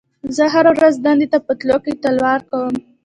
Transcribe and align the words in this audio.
زه 0.35 0.43
هره 0.53 0.71
ورځ 0.77 0.95
دندې 1.05 1.27
ته 1.33 1.37
په 1.45 1.51
تللو 1.59 1.77
کې 1.83 1.99
تلوار 2.03 2.39
کوم. 2.49 2.75